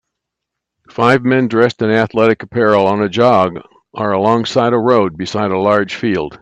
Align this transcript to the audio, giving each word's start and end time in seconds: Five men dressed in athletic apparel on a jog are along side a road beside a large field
Five 0.89 1.23
men 1.23 1.47
dressed 1.47 1.83
in 1.83 1.91
athletic 1.91 2.41
apparel 2.41 2.87
on 2.87 3.03
a 3.03 3.07
jog 3.07 3.59
are 3.93 4.11
along 4.13 4.45
side 4.45 4.73
a 4.73 4.79
road 4.79 5.15
beside 5.15 5.51
a 5.51 5.59
large 5.59 5.93
field 5.93 6.39